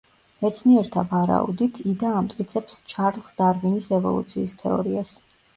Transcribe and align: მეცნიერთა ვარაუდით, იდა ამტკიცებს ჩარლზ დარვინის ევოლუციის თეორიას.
მეცნიერთა 0.43 1.03
ვარაუდით, 1.11 1.77
იდა 1.91 2.15
ამტკიცებს 2.21 2.79
ჩარლზ 2.95 3.37
დარვინის 3.43 3.91
ევოლუციის 3.99 4.61
თეორიას. 4.65 5.17